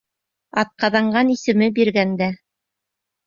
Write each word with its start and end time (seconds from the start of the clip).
Атҡаҙанған 0.61 1.29
исеме 1.35 1.69
биргәндә? 1.77 2.31